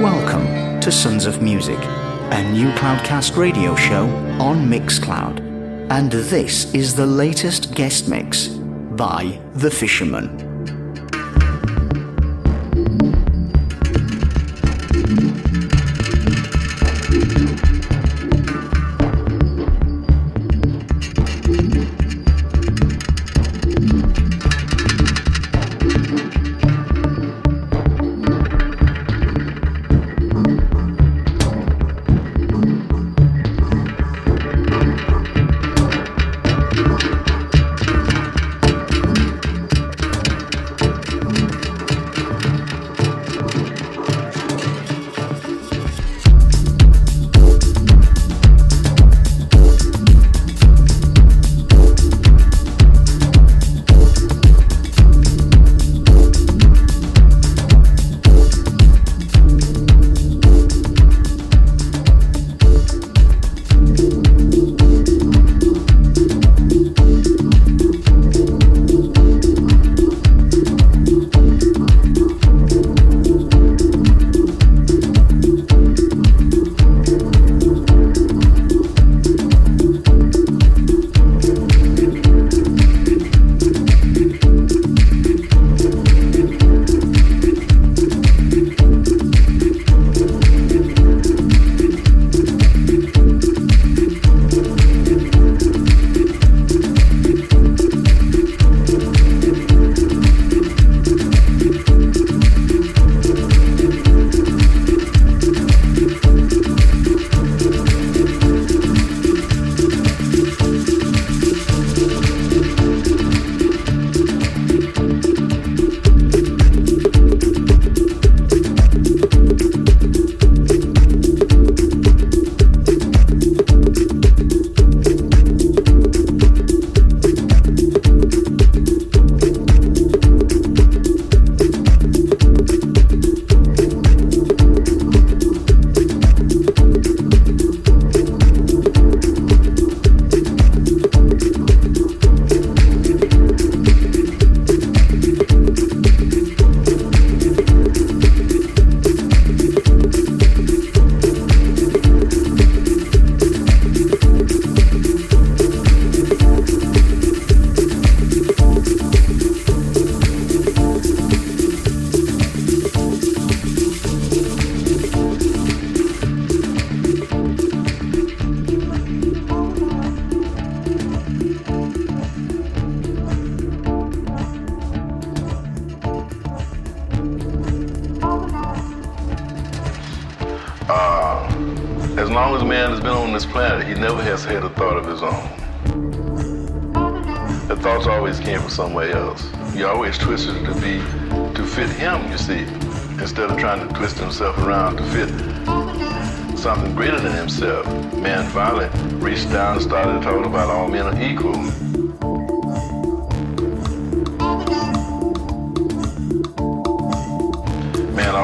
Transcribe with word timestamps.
Welcome 0.00 0.78
to 0.78 0.92
Sons 0.92 1.26
of 1.26 1.42
Music, 1.42 1.76
a 1.76 2.52
new 2.52 2.70
Cloudcast 2.74 3.36
radio 3.36 3.74
show 3.74 4.06
on 4.38 4.64
Mixcloud. 4.64 5.40
And 5.90 6.08
this 6.12 6.72
is 6.72 6.94
the 6.94 7.04
latest 7.04 7.74
guest 7.74 8.08
mix 8.08 8.46
by 8.46 9.40
The 9.54 9.72
Fisherman. 9.72 10.47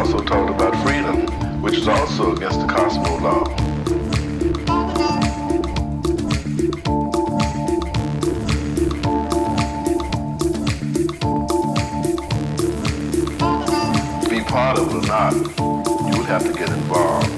also 0.04 0.22
taught 0.22 0.50
about 0.50 0.74
freedom, 0.86 1.62
which 1.62 1.78
is 1.78 1.88
also 1.88 2.36
against 2.36 2.60
the 2.60 2.66
Cosmo 2.66 3.18
law. 3.20 3.44
part 14.44 14.78
of 14.78 14.94
or 14.94 15.00
not, 15.08 15.32
you 15.34 16.16
would 16.16 16.26
have 16.26 16.44
to 16.44 16.52
get 16.52 16.68
involved. 16.68 17.28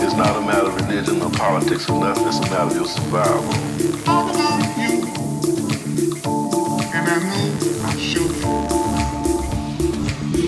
It's 0.00 0.14
not 0.14 0.34
a 0.34 0.40
matter 0.40 0.68
of 0.68 0.76
religion 0.76 1.20
or 1.20 1.30
politics 1.32 1.90
or 1.90 2.00
nothing, 2.00 2.26
it's 2.26 2.38
a 2.38 2.42
matter 2.42 2.62
of 2.62 2.74
your 2.74 2.86
survival. 2.86 3.52
And 6.94 7.08
I. 7.08 7.28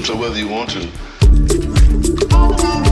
So 0.05 0.17
whether 0.17 0.39
you 0.39 0.49
want 0.49 0.71
to 0.71 1.10
Thank 2.61 2.85
you. 2.85 2.90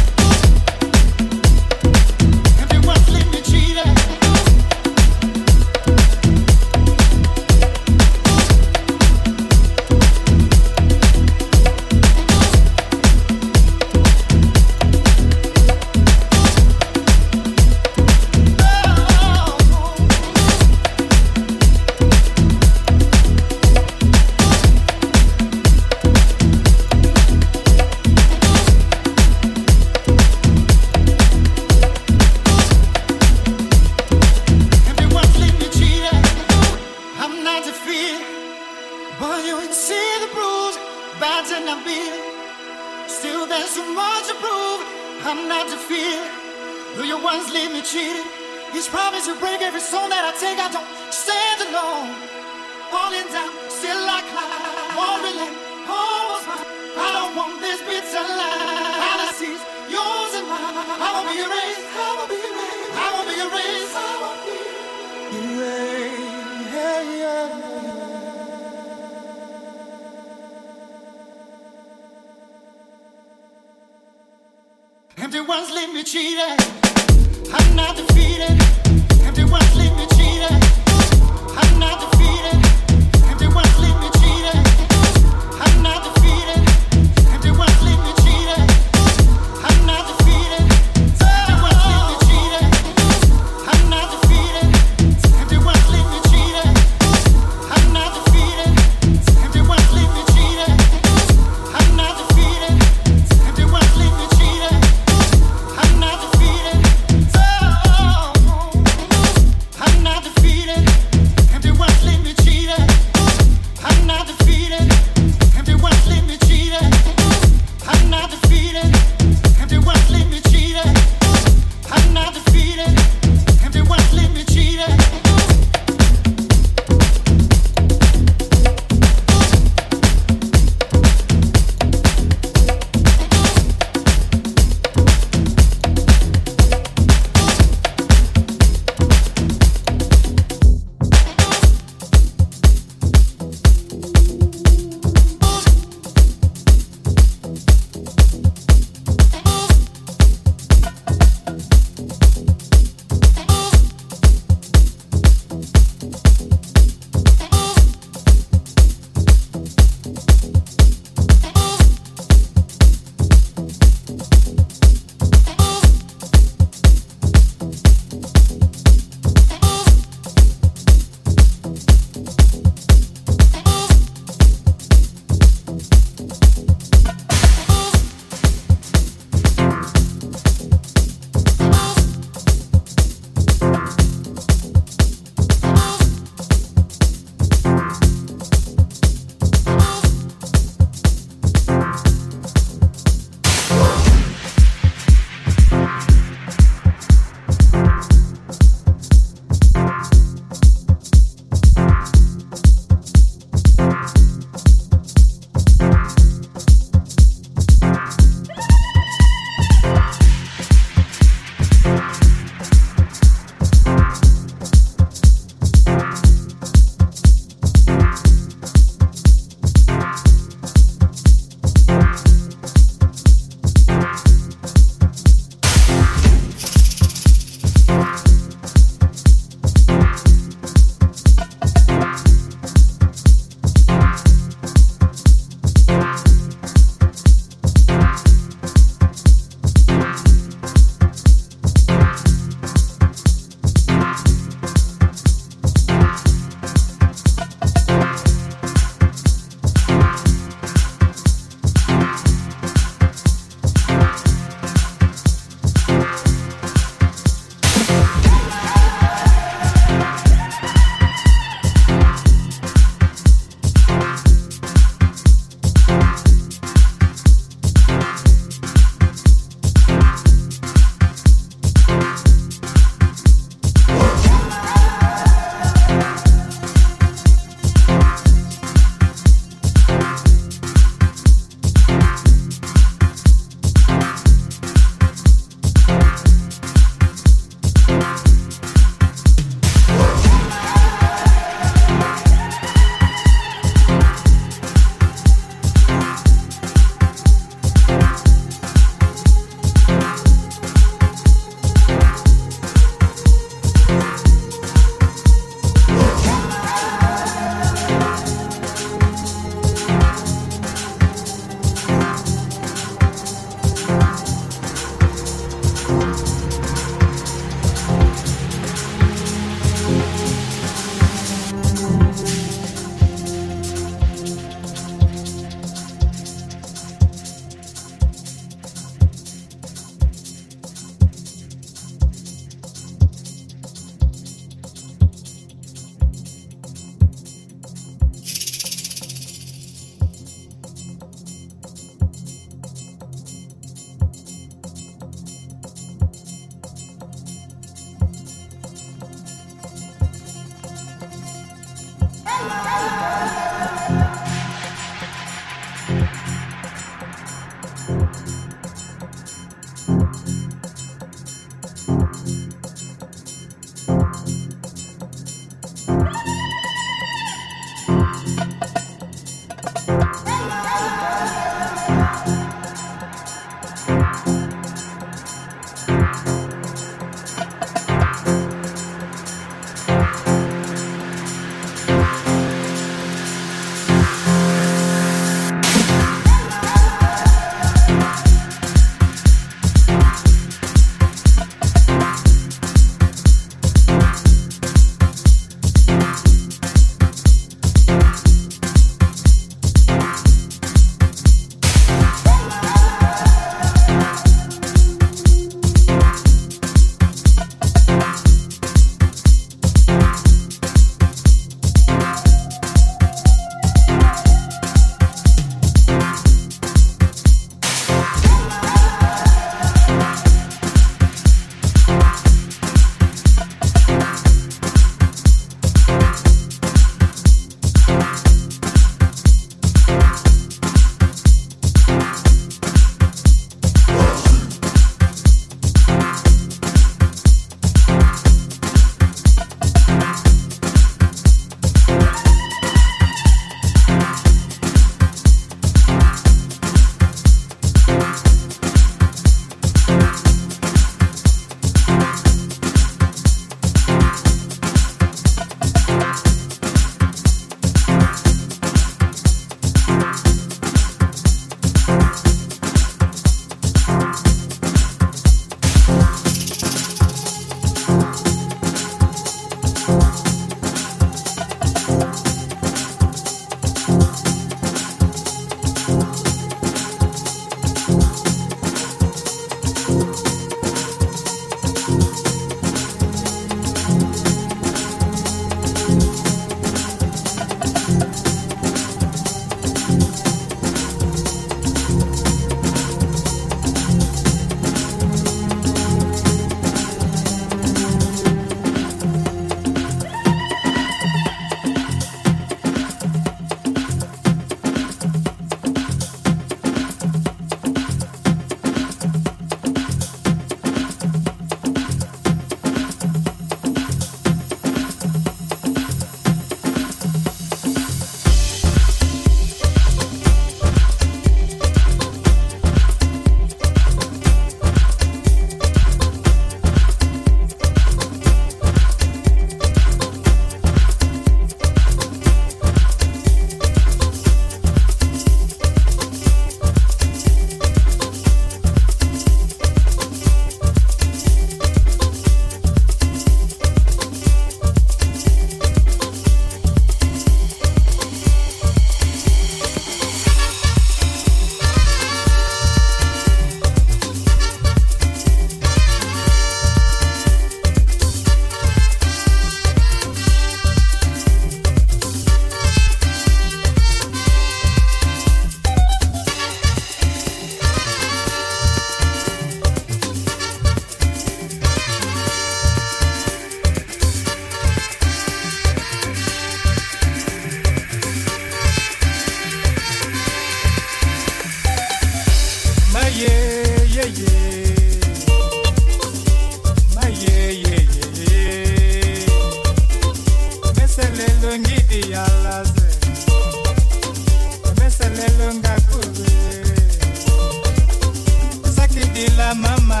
Mama. 599.54 600.00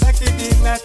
Sakidila 0.00 0.78